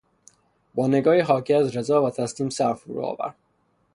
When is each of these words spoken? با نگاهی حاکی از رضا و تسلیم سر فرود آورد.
با 0.75 0.87
نگاهی 0.87 1.19
حاکی 1.19 1.53
از 1.53 1.77
رضا 1.77 2.03
و 2.03 2.09
تسلیم 2.09 2.49
سر 2.49 2.73
فرود 2.73 2.97
آورد. 3.05 3.35